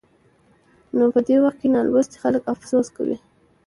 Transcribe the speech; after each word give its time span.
نو 0.97 1.03
په 1.13 1.19
دې 1.27 1.35
وخت 1.43 1.57
کې 1.61 1.67
نالوستي 1.75 2.17
خلک 2.23 2.43
افسوس 2.53 2.87
کوي. 2.95 3.17